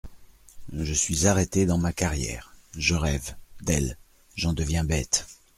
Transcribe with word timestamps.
Je 0.73 0.93
suis 0.93 1.27
arrêté 1.27 1.67
dans 1.67 1.77
ma 1.77 1.93
carrière 1.93 2.55
je 2.75 2.95
rêve, 2.95 3.35
d’elle… 3.61 3.99
j’en 4.35 4.51
deviens 4.53 4.83
bête. 4.83 5.27